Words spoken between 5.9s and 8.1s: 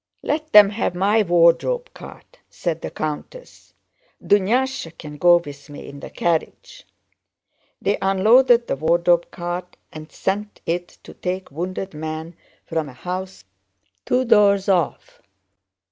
the carriage." They